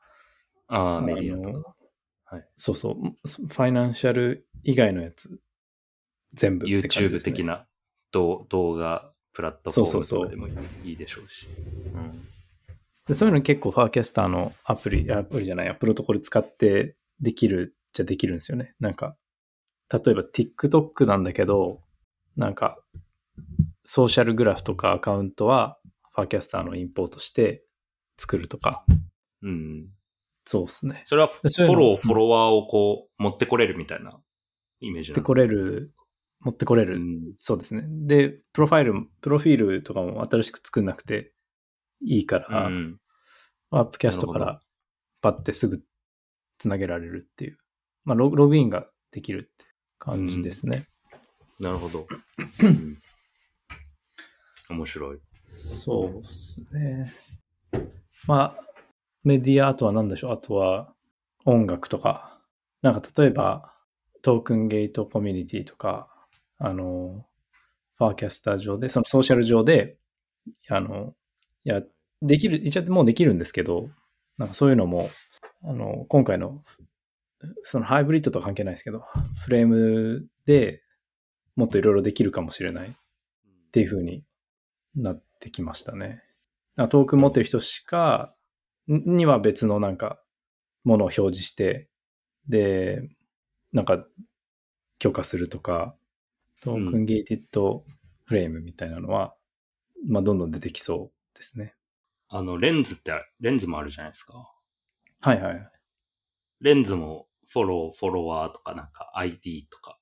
[0.66, 1.76] ああ、あメディアとのか。
[2.24, 5.38] はいそうそう、ファイナンシャル以外のやつ、
[6.32, 7.66] 全部って感じ YouTube 的な
[8.10, 10.48] 動動画プラットフォームとかでも
[10.84, 11.48] いいでしょうし。
[11.94, 12.28] うん
[13.06, 18.74] でそういうの結構ファーキャスターのアプリ、アプリじゃないや、プロトコル使ってできるじゃできるんですよね。
[18.80, 19.16] なんか、
[19.92, 21.82] 例えば TikTok なんだけど、
[22.37, 22.79] なんか、
[23.85, 25.79] ソーシャルグラフとかアカウントは
[26.14, 27.64] ファーキャスターのインポートして
[28.16, 28.85] 作るとか、
[29.42, 29.88] うん。
[30.47, 31.03] そうですね。
[31.05, 34.20] それはフォロー、フォロワーをこう持ってこれるみたいな
[34.81, 35.23] イメージなんですか？
[35.23, 35.94] 持ってこれる、
[36.40, 36.97] 持ってこれる。
[36.97, 37.35] うん。
[37.38, 37.85] そうですね。
[37.88, 41.33] で、プロファイル、プロフィールとかも新しく作んなくて
[42.03, 43.01] いいから、うん
[43.70, 44.61] アップキャストかなら
[45.20, 45.83] パッてすぐ
[46.59, 47.59] つなげられるっていう。
[48.05, 49.64] まあログ、ログインができるって
[49.99, 50.87] 感じですね。
[51.61, 52.07] なるほど。
[52.62, 52.99] うん
[54.71, 55.19] 面白い。
[55.45, 57.12] そうですね。
[58.27, 58.64] まあ、
[59.23, 60.33] メディア、あとは何でしょう？
[60.33, 60.95] あとは
[61.45, 62.40] 音楽とか。
[62.81, 63.75] なんか例えば、
[64.23, 66.09] トークンゲートコミュニティとか、
[66.59, 67.27] あの、
[67.97, 69.99] ファーキャスター上で、そのソーシャル上で、
[70.71, 71.14] あの、
[71.64, 71.83] いや、
[72.23, 73.90] できる、一応もうできるんですけど、
[74.38, 75.11] なんかそういうのも、
[75.62, 76.64] あの、今回の、
[77.61, 79.05] そのハイブリッドとは関係ないですけど、
[79.45, 80.83] フレームで
[81.57, 82.93] もっといろいろできるかもしれないっ
[83.71, 84.25] ていう風に
[84.97, 86.23] なってきましたね。
[86.77, 88.35] あトークン持ってる人しか、
[88.88, 90.21] んには別のなんか、
[90.83, 91.88] ものを表示して、
[92.49, 93.09] で、
[93.73, 94.05] なんか、
[94.99, 95.97] 許可するとか、
[96.62, 97.85] トークンゲーティッド
[98.25, 99.35] フレームみたいなのは、
[100.07, 101.75] まあ、どんどん出てきそうですね。
[102.29, 104.53] あの、レンズって、レンズもあるじゃないですか。
[105.21, 105.71] はいはい。
[106.61, 109.99] レンズもフォロー、フォロワーとかなんか ID とか、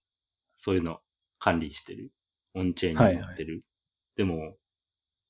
[0.54, 1.00] そういうの
[1.42, 2.12] 管理してる。
[2.54, 3.64] オンチェーンに載ってる。
[4.14, 4.54] でも、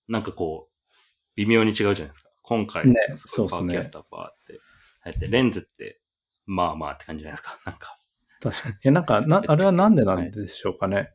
[0.08, 0.90] なんかこう、
[1.36, 2.28] 微妙に違うじゃないですか。
[2.42, 4.60] 今回、ねすごいそうっすねパーキャスターファーって、
[5.06, 6.02] やってレンズって、
[6.44, 7.58] まあまあって感じじゃないですか。
[7.64, 7.96] なんか。
[8.42, 8.74] 確かに。
[8.74, 11.14] いや、なんか、な、 あれはなんでなんでしょうかね。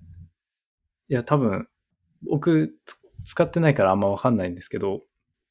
[1.10, 1.68] い、や、多分、
[2.24, 5.02] 僕、つ使ってないからあんまわかんないんですけど、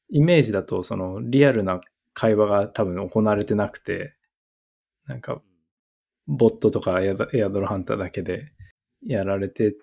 [0.09, 1.79] イメージだと、その、リアルな
[2.13, 4.17] 会話が多分行われてなくて、
[5.05, 5.41] なんか、
[6.25, 8.51] ボットとかエアドエアドロハンターだけで
[9.03, 9.75] やられて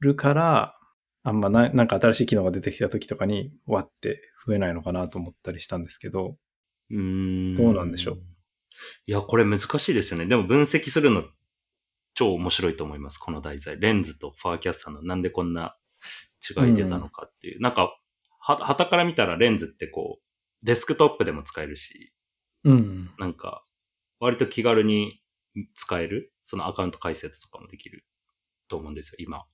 [0.00, 0.76] るから、
[1.22, 6.36] あんまななんか新しい機能が出てきた時とかに、わって増えないのかなと思ったりしたんですけど、
[6.90, 7.54] うーん。
[7.54, 8.22] どうなんでしょう？
[9.06, 10.26] いや、これ難しいですよね。
[10.26, 11.24] でも分析するの
[12.14, 13.18] 超面白いと思います。
[13.18, 13.78] この題材。
[13.78, 15.76] レンズとファーキャスターのなんでこんな
[16.48, 17.60] 違い出たのかっていう。
[17.60, 17.94] なんか、
[18.38, 20.22] は、旗から見たらレンズってこう、
[20.62, 22.12] デスクトップでも使えるし、
[22.64, 23.10] うん。
[23.18, 23.64] なんか、
[24.18, 25.22] 割と気軽に
[25.74, 28.04] 使える、そのアカウント解説とかもできる
[28.70, 29.44] と思うんですよ、今。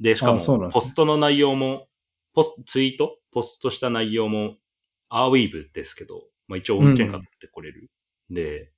[0.00, 1.86] で、しかも、ポストの内容も、
[2.34, 3.18] ポス、ツイート？
[3.30, 4.56] ポストした内容も、
[5.08, 7.90] アーウィーブですけど、まあ一応オンチェーンかってこれる。
[8.30, 8.72] で、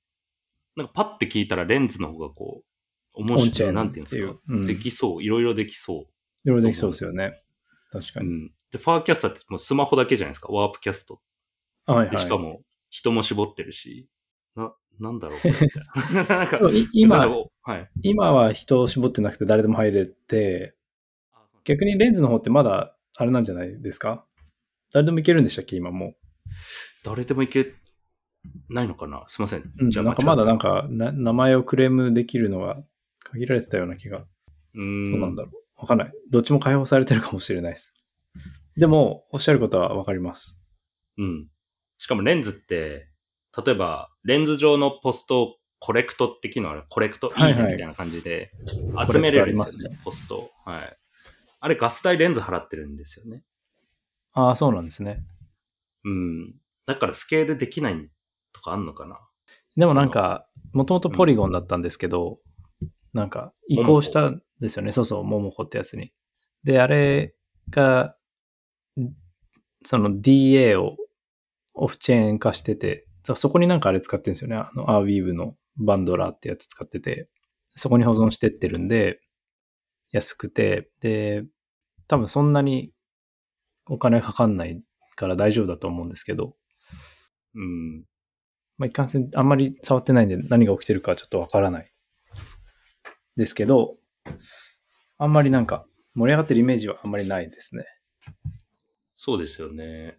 [0.75, 2.63] なんかパッて聞いたらレンズの方がこ
[3.15, 6.07] う、面白い、なんていうんですか、ううんできそう、いろいろできそ
[6.45, 7.41] いろいろできそうですよね。
[7.91, 8.13] 確う。
[8.13, 8.27] かに。
[8.27, 8.51] うん。
[8.71, 11.21] で、ファーキャスターってもうスマホだけじゃないですか、ワープキャスト。
[11.85, 12.09] はいはい。
[12.11, 14.07] で、しかも、人も絞ってるし、
[14.55, 16.49] な、なんだろうこれみたいな。
[16.93, 17.27] 今
[17.63, 17.89] はい。
[18.01, 20.75] 今は人を絞ってなくて誰でも入れて、
[21.63, 24.25] 逆にレンズの方ってまだあれなんじゃないですか？
[24.93, 26.15] 誰でもいけるんでしたっけ今も
[27.03, 27.73] 誰でもいけ
[28.69, 29.23] ないのかな？
[29.27, 29.59] すいません。
[29.59, 29.71] う。
[29.79, 32.77] うん、じゃあ、なんかまだなんか、かな名前をクレームできるのが
[33.23, 34.17] 限られてたような気が。
[34.17, 34.23] う
[34.73, 34.85] どう。
[35.19, 35.81] なんだろう？
[35.81, 36.13] わかんない。
[36.31, 37.93] どっちも解放されてるかもしれないです。
[38.77, 40.59] でも、おっしゃることはわかります。
[41.17, 41.47] うん。
[41.97, 43.10] しかもレンズって、
[43.57, 46.83] 例えば、レンズ上のポストコレクトって機能ある？
[46.89, 47.27] コレクト？
[47.27, 48.51] いはいねみたいな感じで
[49.11, 49.99] 集めれるんですよね。
[50.03, 50.51] ポストを。
[50.63, 50.97] はい。
[51.59, 53.43] あれガス代レンズ払ってるんですよね。
[54.33, 55.23] ああ、そうなんですね。
[56.05, 56.55] うん。
[56.85, 58.09] だからスケールできない
[58.53, 59.19] とかあんのかな？
[59.75, 62.39] でもなんか、もともとポリゴンだったんですけど、
[63.13, 64.91] なんか移行したんですよね。
[64.91, 66.13] そうそう、モモコってやつに。
[66.63, 67.35] で、あれ
[67.69, 68.15] が、
[68.99, 69.09] ん
[69.83, 70.95] その DA を
[71.73, 74.55] オフチェーン化してて、そそこになんかあれ使ってるんですよね。
[74.55, 77.29] あの、アーウィーブのバンドラーってやつ使ってて、
[77.75, 79.19] そこに保存してってるんで、
[80.11, 81.45] 安くて、で、
[82.07, 82.91] 多分そんなに
[83.87, 84.81] お金かかんない
[85.15, 86.55] から大丈夫だと思うんですけど、
[87.55, 88.05] うん。
[88.77, 91.91] まあ、一貫性あんまり触ってないんで何が起きてるかちょっとわからない。
[93.37, 93.97] ですけど、
[95.17, 97.85] あんまりなんか盛り上がってるイメージはあんまりないですね。
[99.15, 100.17] そうですよね。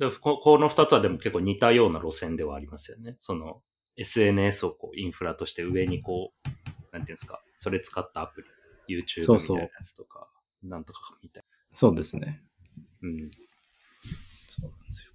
[0.00, 3.16] でここの二つはでも結構似たような路線ではありますよね。
[3.20, 3.60] その
[3.98, 6.48] SNS をこうインフラとして上にこう、
[6.90, 8.42] なんていうんですか、それ使ったアプ
[8.88, 10.26] リ、YouTube そうそうみたいなやつとか、
[10.62, 12.42] なんとかみたいそうですね。
[13.02, 13.08] な。
[13.10, 13.30] うん。
[14.48, 15.12] そうなんですよ。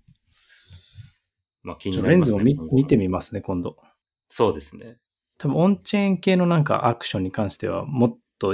[1.64, 2.38] まあ気になりますね。
[2.38, 3.78] レンズも見今後見てみますね、今度。
[4.30, 5.00] そうですね。
[5.40, 8.54] 多分オンチェーン系のなんかアクションに関してはもっと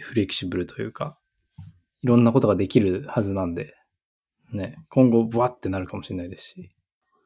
[0.00, 1.20] フレキシブルというか、
[2.02, 3.77] いろんなことができるはずなんで、
[4.52, 6.70] ね、今後ブワってなるかもしれないですし。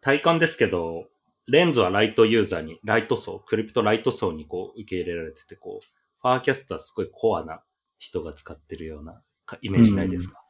[0.00, 1.06] 体感ですけど、
[1.46, 5.86] レンズはライトユーザーに、ライト層、クリプトライト層にこう受け入れられてて、こう、
[6.20, 7.62] ファーキャスターすごいコアな
[7.98, 10.44] 人が使ってるようなかイメージないですか、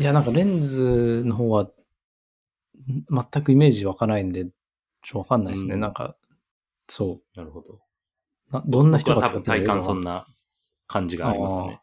[0.00, 1.70] いや、なんかレンズの方はん
[3.10, 4.52] 全くイメージ湧かないんで、ちょっ
[5.12, 5.74] とわかんないですね。
[5.74, 6.16] うんなんか、
[6.86, 7.74] そなるほど。
[7.74, 7.78] う。
[8.52, 10.10] などんな人僕は多分が使ってる体感そんな。
[10.10, 10.26] な
[10.86, 11.80] 感じがありますね。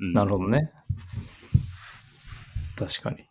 [0.00, 0.72] うんなるほどね。
[2.86, 3.18] 確かに。
[3.18, 3.24] い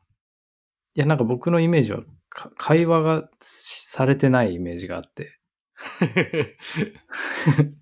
[0.95, 5.39] や、なんか僕のイメージは、か会話がされてないイメージがあって。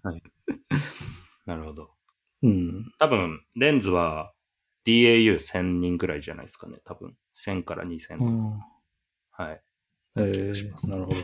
[0.03, 0.23] はい。
[1.45, 1.91] なるほど。
[2.41, 2.91] うん。
[2.97, 4.33] 多分、レンズは
[4.85, 6.79] DAU1000 人ぐらいじゃないですかね。
[6.85, 7.15] 多分。
[7.35, 8.17] 1000から2000。
[8.19, 8.59] うん、
[9.31, 9.61] はい。
[10.17, 11.17] え気がしますー、なるほど。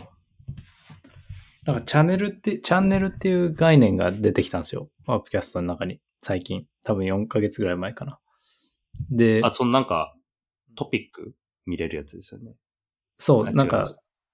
[1.66, 4.90] なんかチャンネルって、チャンネルっていう概念が出てきたんですよ。
[5.08, 6.00] ワープキャストの中に。
[6.22, 6.68] 最近。
[6.84, 8.20] 多分4ヶ月ぐらい前かな。
[9.10, 10.15] で、あ、そのなんか、
[10.76, 11.34] トピック
[11.66, 12.56] 見れるやつですよね。
[13.18, 13.88] そう、なんか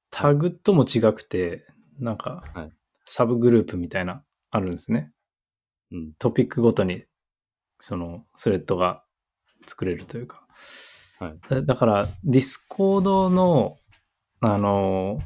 [0.10, 1.65] タグとも違くて、
[1.99, 2.71] なんかはい、
[3.06, 5.11] サブグループみたいな、あるんですね。
[5.91, 6.13] うん。
[6.20, 7.05] トピックごとに、
[7.80, 9.03] その、スレッドが
[9.66, 10.45] 作れるというか。
[11.20, 13.78] はいだだから、ディスコードの、
[14.39, 15.20] あの、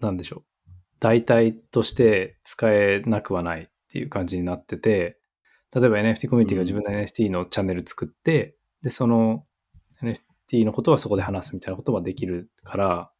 [0.00, 0.70] なんでしょう。
[1.00, 5.18] 代替として使えなくはないっていう感じになってて、
[5.74, 9.44] 例えば NFT コミュニティが自分の NFT のチャンネル作って、で、その
[10.50, 13.10] NFT のことはそこで話すみたいなことができるから、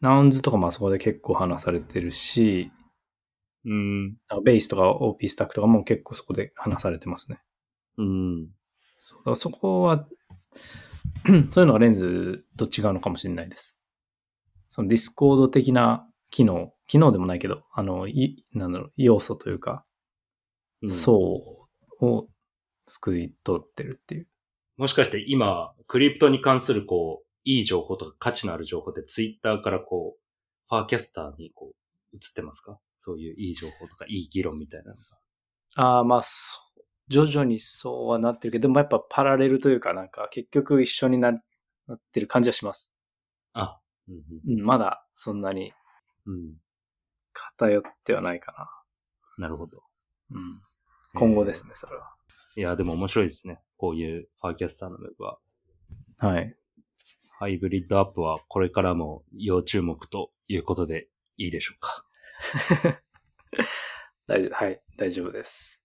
[0.00, 2.70] ナウンズとかもあそこで結構話されてるし、
[3.64, 4.16] うん。
[4.44, 7.40] ベースとか OP スタックとかも結構そこで話されてますね。
[7.98, 8.48] うん。
[9.00, 10.06] そうだそこは、
[11.50, 13.80] そういうのがレンズと違うのかもしれないです。
[14.68, 19.84] そのディスコード的な機能、機能でもないけど、あの、いなんだろう、要素というか、
[20.82, 21.16] うん層
[22.00, 22.28] を
[22.86, 24.28] 救い取ってるっていう。
[24.76, 30.20] もしかして今、クリプトに関するこう、いい情報とか価値のある情報ってツイッターからこう、
[30.68, 32.78] Farcaster にこう、映ってますか？
[32.94, 34.92] そういういい情報とかいい議論みたいなの
[35.94, 36.82] ああ、まあ、そう。
[37.08, 41.32] 徐々にそうはなってるけど、でもやっぱパラレルというか、なんか結局一緒にな
[41.86, 42.94] なってる感じはします。
[43.54, 43.62] が。
[43.62, 44.16] あ、うん
[44.58, 45.72] うん、まだそんなに
[46.26, 46.34] うん。
[46.34, 46.54] うん。
[47.32, 48.68] 偏ってはないか
[49.38, 49.76] なるほど。
[50.30, 50.40] な。
[50.40, 50.60] うん。
[51.14, 52.10] 今後ですね、それは。
[52.56, 53.60] いや、でも面白いですね。
[53.76, 55.38] こういうファーキャスターのムーブは。
[56.18, 56.56] はい。
[57.38, 62.04] ハイブリッドアップはこれからも要注目ということでいいでしょうか？
[64.26, 65.84] 大丈夫、はい、大丈夫です。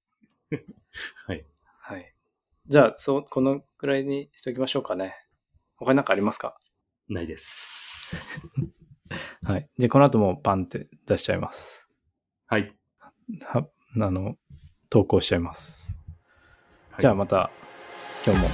[1.28, 1.46] はい。
[1.80, 2.16] はい。
[2.68, 5.16] じゃあ、そう、このくらいにしておきましょうかね。
[5.76, 6.58] 他になんかありますか？
[7.10, 8.50] ないです。
[9.44, 9.70] はい。
[9.78, 11.89] じゃあ、この後もパンって出しちゃいます。
[12.46, 12.74] はい。
[13.44, 14.38] は、あの、
[14.89, 16.00] 投稿しちゃいます。
[17.00, 17.52] じゃあ、はいまた、
[18.24, 18.49] 今日も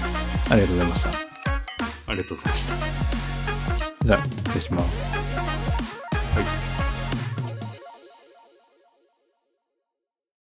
[0.49, 1.09] ありがとうございました。
[1.09, 2.76] ありがとうございました。
[4.05, 5.57] じゃあ、失礼します。